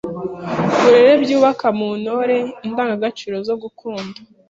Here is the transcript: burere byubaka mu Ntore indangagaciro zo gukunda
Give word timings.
burere 0.81 1.13
byubaka 1.23 1.67
mu 1.79 1.89
Ntore 2.01 2.37
indangagaciro 2.67 3.35
zo 3.47 3.55
gukunda 3.61 4.17